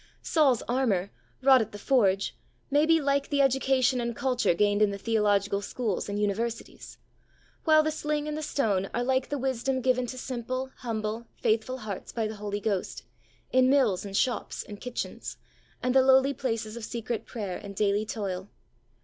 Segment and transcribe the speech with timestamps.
[0.23, 1.11] Saul's armour,
[1.43, 2.35] wrought at the forge,
[2.71, 6.97] may be like the education and culture gained in the theological schools and universities,
[7.65, 11.77] while the sling and the stone are like the wisdom given to simple, humble, faithful
[11.77, 13.03] hearts by the Holy Ghost,
[13.51, 15.37] in mills and shops and kitchens,
[15.83, 18.49] and the lowly places of secret prayer and daily toil.